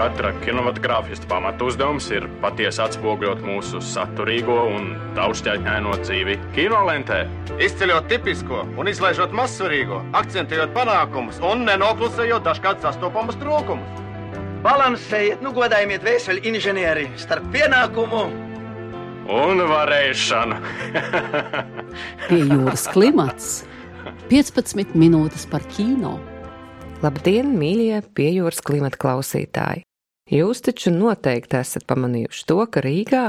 [0.00, 7.18] katra kinematogrāfista pamatu uzdevums ir patiesi atspoguļot mūsu saturīgo un daudzšķaitņaino dzīvi kinolentē.
[7.60, 14.00] Izceļot tipisko un izlaižot mazsvarīgo, akcentējot panākumus un nenoklusējot dažkārt sastopamus trūkumus.
[14.64, 18.22] Balansējiet, nu godājiet vēseli inženieri starp pienākumu
[19.36, 20.62] un varēšanu.
[22.30, 23.52] Pie jūras klimats
[24.32, 26.16] 15 minūtes par kino.
[27.04, 29.89] Labdien, mīļie piejūras klimata klausītāji!
[30.30, 33.24] Jūs taču noteikti esat pamanījuši to, ka Rīgā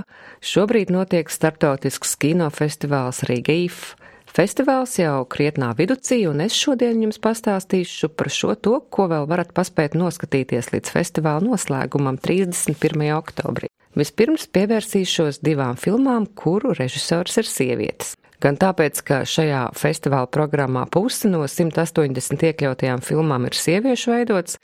[0.46, 3.96] šobrīd notiek starptautisks kinofestivāls Rīga IF.
[4.32, 9.50] Festivāls jau krietnā viducī, un es šodien jums pastāstīšu par šo to, ko vēl varat
[9.58, 13.10] paspēt noskatīties līdz festivāla noslēgumam 31.
[13.18, 13.74] oktobrī.
[13.98, 18.14] Vispirms pievērsīšos divām filmām, kuru režisors ir sievietes.
[18.42, 24.58] Gan tāpēc, ka šajā festivāla programmā puse no 180 iekļautajām filmām ir sieviešu veidots,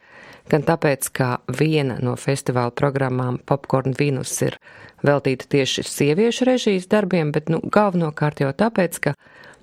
[0.49, 4.57] gan tāpēc, ka viena no festivāla programmām Popcorn Venus ir
[5.05, 9.13] veltīta tieši sieviešu režijas darbiem, bet nu, galvenokārt jau tāpēc, ka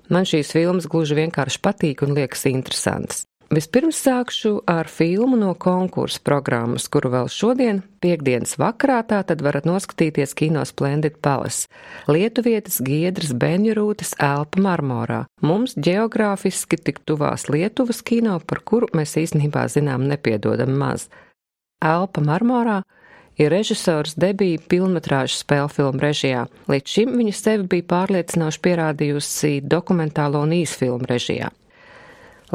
[0.07, 3.25] man šīs filmas gluži vienkārši patīk un liekas interesantas.
[3.55, 9.67] Vispirms sākšu ar filmu no konkursa programmas, kuru vēl šodien, piekdienas vakarā, tā tad varat
[9.69, 11.69] noskatīties kino Splendid Palace.
[12.11, 15.21] Lietuvietis Giedras Benjurūtas Elpa marmorā.
[15.45, 21.07] Mums geogrāfiski tik tuvās Lietuvas kino, par kuru mēs īstenībā zinām nepiedodam maz.
[21.79, 22.81] Elpa marmorā
[23.39, 26.47] ir režisors debija filmatrāžu spēļu filmu režijā.
[26.67, 31.55] Līdz šim viņa sevi bija pārliecinoši pierādījusi dokumentālo un īsfilmu režijā.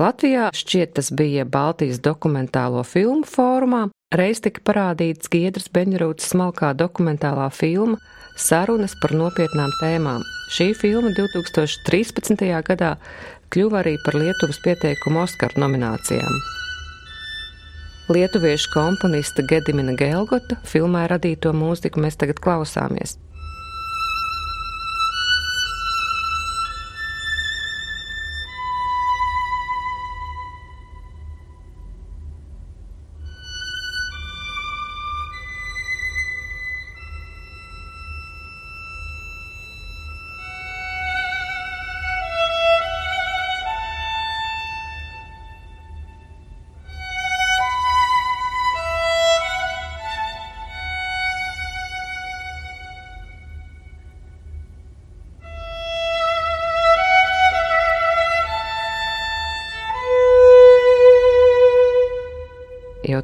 [0.01, 3.83] Latvijā šķiet tas bija Baltijas dokumentālo filmu fórumā,
[4.17, 7.99] reiz tika parādīts Giedras Beņrūtas smalkā dokumentālā filma
[8.41, 10.25] Sarunas par nopietnām tēmām.
[10.57, 12.47] Šī filma 2013.
[12.71, 12.95] gadā
[13.53, 16.41] kļuva arī par Lietuvas pieteikumu Oskar nominācijām.
[18.09, 23.19] Lietuviešu komponista Gedimina Gelgota filmā radīto mūziku mēs tagad klausāmies.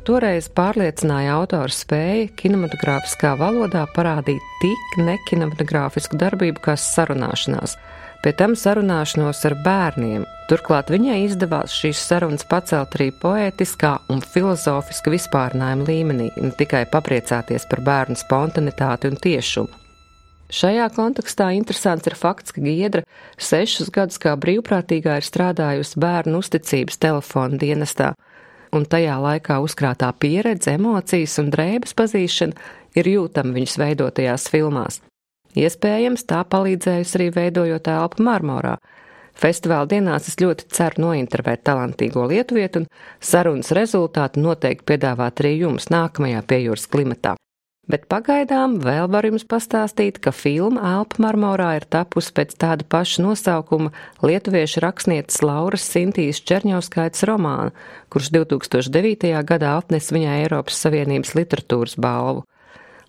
[0.07, 7.75] Toreiz pārliecināja autors spēja kinematogrāfiskā valodā parādīt tik nekinematogrāfisku darbību kā sarunāšanās,
[8.23, 10.27] pie tam sarunāšanos ar bērniem.
[10.47, 17.67] Turklāt viņai izdevās šīs sarunas pacelt arī poētiskā un filozofiska vispārinājuma līmenī, ne tikai papriecāties
[17.71, 19.83] par bērnu spontanitāti un tiešumu.
[20.55, 23.03] Šajā kontekstā interesants ir fakts, ka Giedra
[23.35, 28.13] sešus gadus kā brīvprātīgā ir strādājusi bērnu uzticības telefona dienestā,
[28.77, 35.01] un tajā laikā uzkrātā pieredze, emocijas un drēbes pazīšana ir jūtama viņas veidotajās filmās.
[35.57, 38.77] Iespējams, tā palīdzējusi arī veidojot elpu marmorā.
[39.37, 45.91] Festivāla dienās es ļoti ceru nointervēt talantīgo lietuvietu un sarunas rezultātu noteikti piedāvāt arī jums
[45.93, 47.37] nākamajā piejūras klimatā.
[47.87, 53.23] Bet pagaidām vēl var jums pastāstīt, ka filma Elpa marmorā ir tapusi pēc tāda paša
[53.23, 53.93] nosaukuma
[54.27, 57.71] lietuviešu rakstnieces Lauras Sintīs Čerņauskaitas romāna,
[58.11, 59.31] kurš 2009.
[59.47, 62.43] gadā atnes viņai Eiropas Savienības literatūras balvu.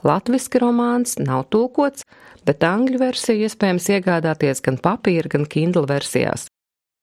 [0.06, 2.06] Latviski romāns nav tulkots,
[2.46, 6.46] bet angļu versiju iespējams iegādāties gan papīra, gan Kindle versijās.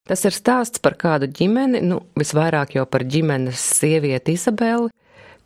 [0.06, 4.92] Tas ir stāsts par kādu ģimeni, nu, visvairāk jau par ģimenes sievieti Izabeli,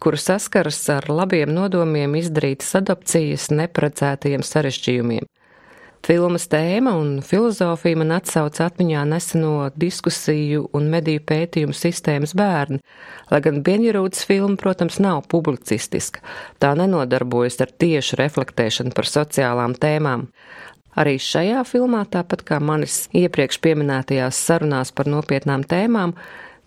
[0.02, 5.26] kuru saskaras ar labiem nodomiem izdarītas adopcijas neparedzētajiem sarežģījumiem.
[6.06, 12.78] Filmas tēma un filozofija man atsauc atmiņā neseno diskusiju un mediju pētījumu sistēmas bērni,
[13.32, 16.22] lai gan Bienjurūtas filma, protams, nav publicistiska,
[16.62, 20.28] tā nenodarbojas ar tiešu reflektēšanu par sociālām tēmām.
[20.98, 26.14] Arī šajā filmā, tāpat kā manis iepriekš pieminētajās sarunās par nopietnām tēmām,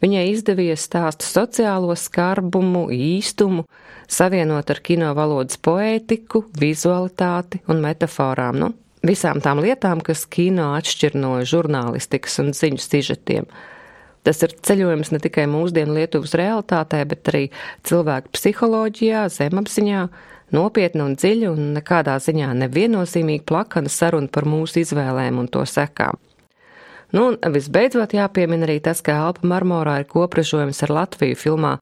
[0.01, 3.67] Viņai izdevies stāstu sociālo skarbumu, īstumu,
[4.09, 8.71] savienot ar kino valodas poētiku, vizualitāti un metaforām, nu,
[9.05, 13.45] visām tām lietām, kas kino atšķir no žurnālistikas un ziņu sižetiem.
[14.25, 17.47] Tas ir ceļojums ne tikai mūsdienu Lietuvas realitātē, bet arī
[17.85, 20.01] cilvēku psiholoģijā, zemapziņā,
[20.53, 26.17] nopietna un dziļa un nekādā ziņā neviennozīmīga plakana saruna par mūsu izvēlēm un to sekām.
[27.11, 31.73] Nu, un visbeidzot jāpiemina arī tas, ka Alpa marmorā ir kopražojums ar Latviju filmā.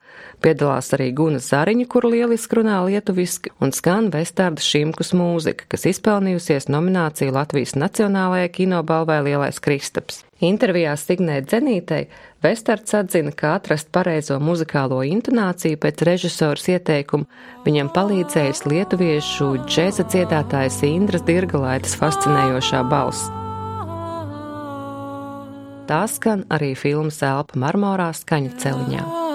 [0.41, 6.65] Piedalās arī Guna Zariņa, kur lieliski runā lietuviski, un skan Vestārda Šimkus mūzika, kas izpelnījusies
[6.73, 10.23] nomināciju Latvijas Nacionālajai kinobalvai Lielais Kristaps.
[10.41, 12.07] Intervijā Signē Dzenītei
[12.41, 17.27] Vestards atzina, ka atrast pareizo muzikālo intonāciju pēc režisoras ieteikuma
[17.67, 23.29] viņam palīdzējis lietuviešu džēza dziedātājs Indras Dirgalaitas fascinējošā balss.
[25.89, 29.28] Tā skan arī filmas Elpa marmorā skaņa celiņā.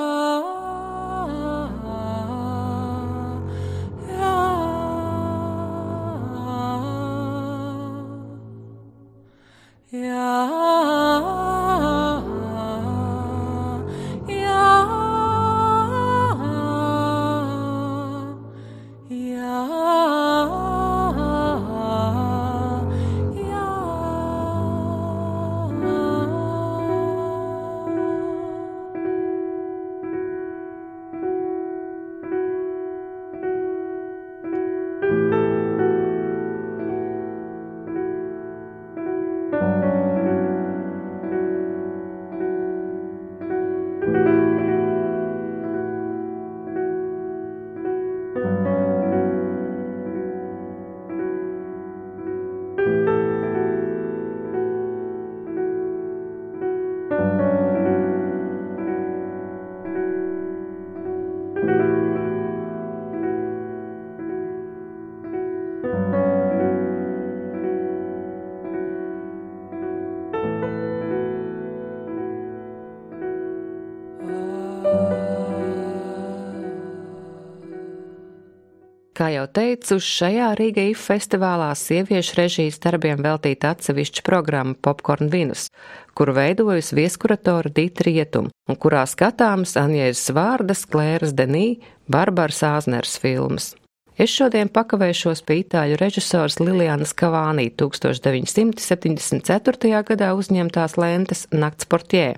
[79.14, 85.70] Kā jau teicu, šajā Rīga IF festivālā sieviešu režijas darbiem veltīta atsevišķa programma Popcorn Vinus,
[86.18, 91.78] kuru veidojusi vieskuratora Dita Rietum, un kurā skatāmas Anjēzes Vārdas, Klēras Denī,
[92.10, 93.78] Barbaras Āzners filmas.
[94.18, 100.02] Es šodien pakavēšos pie itāļu režisoras Lilianas Kavānī 1974.
[100.10, 102.34] gadā uzņemtās lentes Nakts portjē.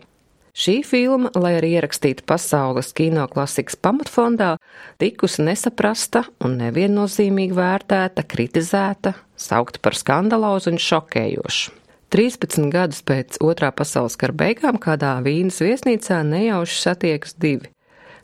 [0.56, 4.55] Šī filma, lai arī ierakstīta pasaules kino klasikas pamatfondā,
[4.97, 11.75] tikusi nesaprasta un neviennozīmīgi vērtēta, kritizēta, saukta par skandalozu un šokējošu.
[12.14, 17.69] 13 gadus pēc otrā pasaules kara beigām kādā vīnas viesnīcā nejauši satiekas divi.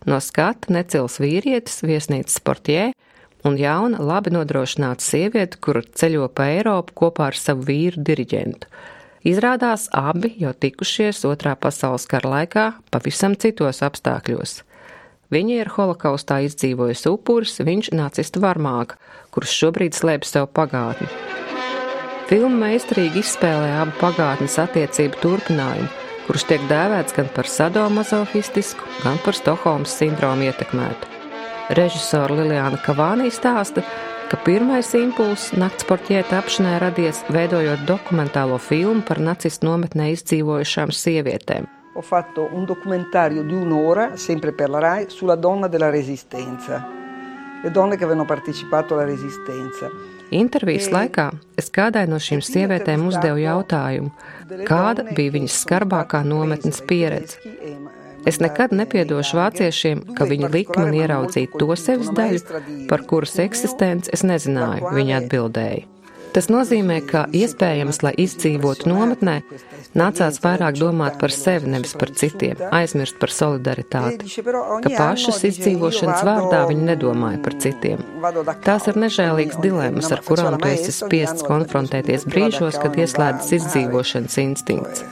[0.09, 2.89] No skata necils vīrietis, viesnīcas sportjē,
[3.45, 8.73] un jauna, labi nodrošināta sieviete, kur ceļo pa Eiropu kopā ar savu vīru diriģentu.
[9.23, 14.57] Izrādās abi jau tikušies otrā pasaules kara laikā pavisam citos apstākļos.
[15.33, 18.99] Viņa ir holokaustā izdzīvojusi upuris, viņš nacistu varmāka,
[19.31, 21.07] kurš šobrīd slēpj sev pagātni.
[22.27, 25.89] Filma meistarīgi izspēlē abu pagātnes attiecību turpinājumu,
[26.27, 31.11] kurš tiek dēvēts gan par sadomazohistisku, gan par Stokholmas sindromu ietekmētu.
[31.79, 33.87] Režisora Liliana Kavānī stāsta,
[34.33, 41.67] ka pirmais impulss nakts portiē tapšanai radies veidojot dokumentālo filmu par nacistu nometnē izdzīvojušām sievietēm.
[41.93, 46.81] Ho fatto un documentario di un'ora, sempre per la RAI, sulla donna della resistenza.
[47.63, 49.93] Le donne che avevano partecipato alla resistenza.
[50.33, 51.27] Intervijas e laikā
[51.61, 54.15] es kādai no šīm sievietēm uzdevu jautājumu,
[54.65, 57.37] kāda bija viņas skarbākā nometnes pieredze.
[58.29, 64.13] Es nekad nepiedošu vāciešiem, ka viņi lika man ieraudzīt to sevis daļu, par kuras eksistenci
[64.15, 65.89] es nezināju, viņa atbildēja.
[66.33, 69.35] Tas nozīmē, ka iespējams, lai izdzīvotu nometnē,
[69.99, 76.65] nācās vairāk domāt par sevi, nevis par citiem, aizmirst par solidaritāti, ka pašas izdzīvošanas vārdā
[76.73, 78.01] viņi nedomāja par citiem.
[78.65, 85.05] Tās ir nežēlīgas dilemmas, ar kurām tu esi spiests konfrontēties brīžos, kad ieslēdzas izdzīvošanas instinkts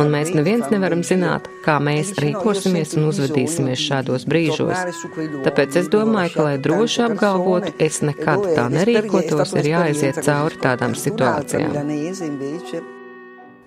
[0.00, 4.98] un mēs neviens nevaram zināt, kā mēs rīkosimies un uzvedīsimies šādos brīžos.
[5.44, 10.96] Tāpēc es domāju, ka, lai droši apgalvotu, es nekad tā nerīkotos, ir jāaiziet cauri tādām
[10.98, 11.80] situācijām.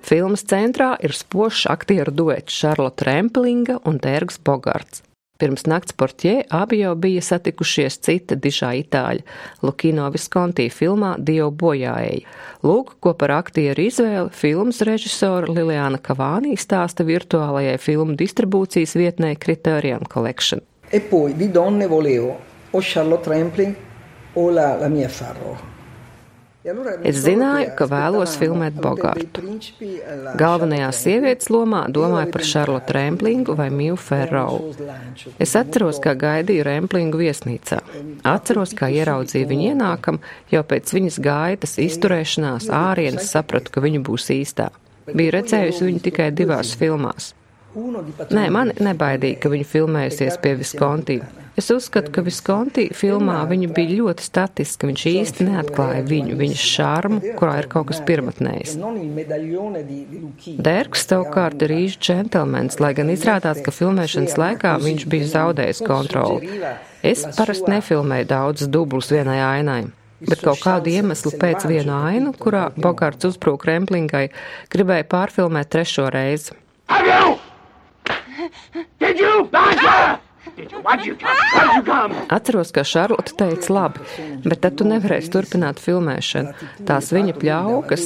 [0.07, 5.03] Filmas centrā ir spožs aktieru duets Šarlota Remplinga un Dērgs Bogarts.
[5.38, 9.25] Pirms nakts portjē abi jau bija satikušies cita dižā itāļa,
[9.62, 12.25] Lukino Viskonti filmā Dievu bojājēji.
[12.65, 20.10] Lūk, ko par aktieru izvēli filmas režisora Liliana Kavānī stāsta virtuālajai filmu distribūcijas vietnē Criterion
[20.10, 20.65] Collection.
[20.89, 22.38] E poi di donne volevo
[22.72, 23.75] o Charlotte Rampling
[24.34, 25.76] o la, la mia Farrow.
[27.07, 29.43] Es zināju, ka vēlos filmēt Bogartu.
[30.39, 34.74] Galvenajās sievietes lomā domāju par Šarlotu Remplingu vai Miju Ferrovu.
[35.39, 37.79] Es atceros, kā gaidīju Remplingu viesnīcā.
[38.27, 40.19] Atceros, kā ieraudzīju viņu ienākam,
[40.51, 44.71] jau pēc viņas gaitas izturēšanās ārienes sapratu, ka viņa būs īstā.
[45.07, 47.31] Biju redzējusi viņu tikai divās filmās.
[47.77, 51.17] Nē, man nebaidīja, ka viņa filmējusies pie Viskonti.
[51.57, 54.89] Es uzskatu, ka Viskonti filmā viņa bija ļoti statiska.
[54.89, 58.75] Viņš īsti neatklāja viņu, viņas šārmu, kurā ir kaut kas pirmatnējs.
[60.67, 66.62] Dērks savukārt ir īsts džentelmens, lai gan izrādās, ka filmēšanas laikā viņš bija zaudējis kontroli.
[67.05, 69.81] Es parasti nefilmēju daudz dublus vienai ainai.
[70.17, 74.27] Bet kaut kādu iemeslu pēc viena ainu, kurā Bogarts uzbrūk Remplingai,
[74.74, 76.57] gribēja pārfilmēt trešo reizi.
[76.88, 77.38] Have you?
[78.99, 79.49] Did you?
[79.51, 80.81] Did you?
[80.81, 81.37] Why'd you come?
[81.53, 82.13] Why'd you come?
[82.33, 84.05] Atceros, ka Šarlota teica labi,
[84.45, 86.53] bet tad tu nevarēsi turpināt filmēšanu.
[86.87, 88.05] Tās viņa pļaukas.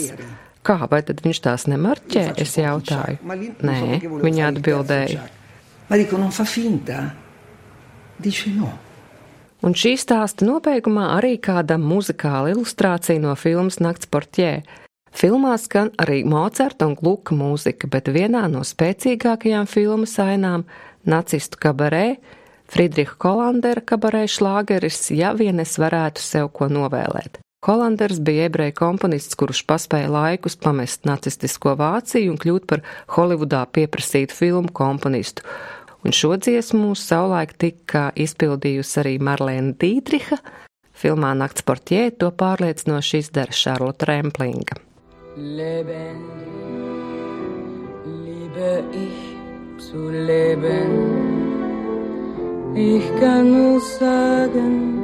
[0.66, 2.26] Kā, vai tad viņš tās nemarķē?
[2.42, 3.18] Es jautāju.
[3.66, 3.80] Nē,
[4.22, 5.24] viņa atbildēja.
[9.62, 14.64] Un šī stāsta nobeigumā arī kāda muzikāla ilustrācija no filmas Nakts portjē.
[15.12, 20.64] Filmā skan arī Mocarta un Gluka mūzika, bet vienā no spēcīgākajām filmas ainām-
[21.14, 22.18] nacistu kabarē,
[22.72, 27.42] Friedricha Kolandera kabarē šlāgeris, ja vien es varētu sev ko novēlēt.
[27.66, 32.82] Holanders bija ebreju komponists, kurš paspēja laikus pamest nacistisko Vāciju un kļūt par
[33.14, 35.44] Holivudā pieprasītu filmu komponistu.
[36.02, 40.40] Un šo dziesmu savulaik tika izpildījusi arī Marlēna Dītriha.
[40.98, 44.80] Filmā Nakts portjē to pārliecinoši izdara Šarlota Remplinga.
[45.38, 46.20] Leben,
[48.26, 50.92] liebe ich zu leben.
[52.76, 55.02] Ich kann nur sagen,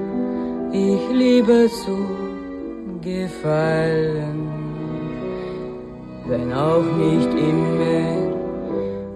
[0.73, 1.97] ich liebe zu
[3.01, 4.49] gefallen,
[6.27, 8.27] wenn auch nicht immer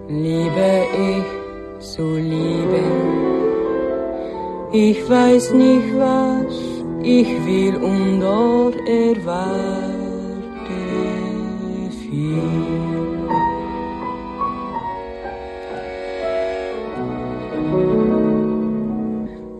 [0.08, 2.90] liebe ich zu lieben.
[4.72, 6.54] Ich weiß nicht, was
[7.02, 9.91] ich will und dort erwarten viel.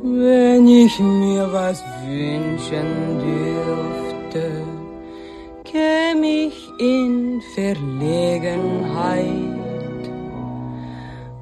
[0.04, 4.47] Wenn ich mir was wünschen dürfte,
[5.64, 8.52] käme ich in Verlegenheit,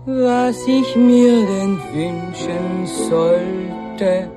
[0.06, 4.30] was ich mir denn wünschen sollte,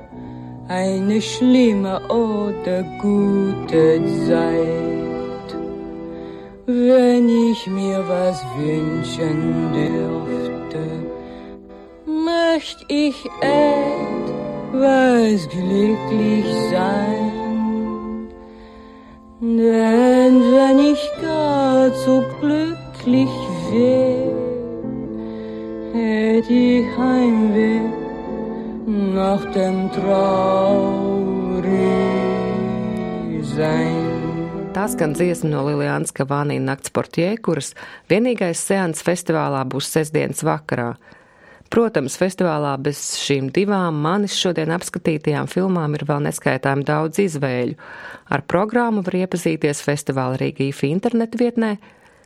[0.68, 4.93] eine schlimme oder gute Zeit.
[6.66, 10.78] Wenn ich mir was wünschen dürfte,
[12.06, 18.30] möcht ich etwas glücklich sein.
[19.40, 23.28] Denn wenn ich gar so glücklich
[23.70, 24.32] wär,
[25.92, 27.82] hätte ich Heimweh
[28.86, 31.68] nach dem traurig
[33.54, 34.03] sein.
[34.74, 37.68] Tā skan dziesma no Lilijānas Kavānī nakts portie, kuras
[38.10, 40.96] vienīgais seans festivālā būs sestdienas vakarā.
[41.70, 47.78] Protams, festivālā bez šīm divām manis šodien apskatītajām filmām ir vēl neskaitām daudz izvēļu.
[48.34, 51.76] Ar programmu var iepazīties festivāla Rīga IFI internetu vietnē,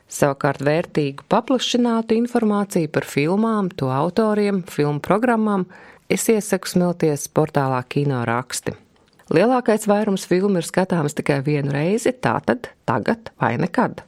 [0.08, 5.68] savukārt vērtīgu paplašinātu informāciju par filmām, to autoriem, filmu programmām
[6.08, 8.87] es iesaku smelties portālā Kino raksti.
[9.28, 14.00] Lielākais vairums filmu ir skatāms tikai vienu reizi, tātad tagad vai nekad.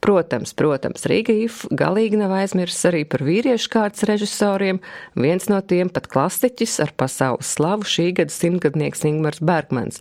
[0.00, 4.78] Protams, protams, Rīga IF galīgi nav aizmirsis arī par vīriešu kārtas režisoriem,
[5.18, 10.00] viens no tiem pat klasiķis ar pasaules slavu šī gada simtgadnieks Ingmars Bergmans,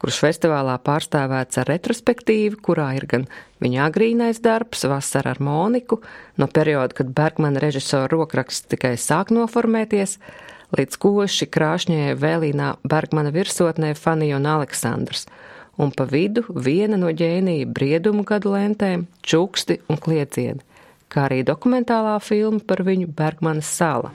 [0.00, 3.26] kurš festivālā pārstāvēts ar retrospektīvu, kurā ir gan
[3.64, 6.00] viņa agrīnais darbs, vasara ar Moniku,
[6.40, 10.18] no perioda, kad Bergmana režisora rokraksts tikai sāk noformēties,
[10.76, 15.26] līdz koši krāšņajai vēlīnā Bergmana virsotnē Fanija un Aleksandrs,
[15.80, 20.62] un pa vidu viena no ģēnija briedumu gadu lentēm, čuksti un kliecieni,
[21.12, 24.12] kā arī dokumentālā filma par viņu Bergmanas sala.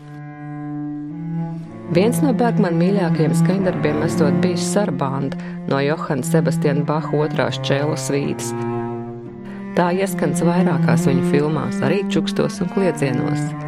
[1.94, 8.52] Viens no Bergmana mīļākajiem skaņdarbiem esot bijis Sarbanda no Johana Sebastiana Baha otrās čēlo svītas.
[9.78, 13.67] Tā ieskans vairākās viņa filmās, arī čukstos un kliecienos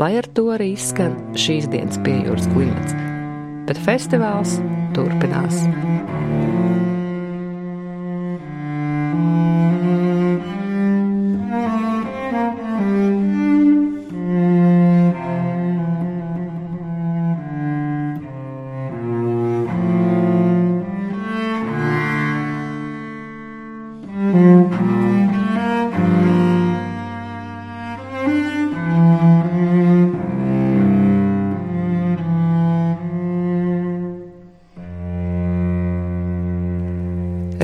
[0.00, 2.94] lai ar to arī izskan šīs dienas piejūras klimats.
[3.68, 4.56] Bet festivāls
[4.96, 5.60] turpinās.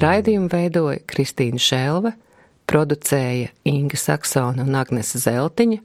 [0.06, 2.12] Raidījumu veidoja Kristīna Šelve,
[2.70, 5.80] producēja Inga Saksona un Agnese Zeltiņa,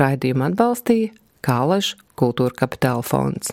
[0.00, 1.12] raidījumu atbalstīja
[1.46, 3.52] Kālaža kultūra kapitāla fonds.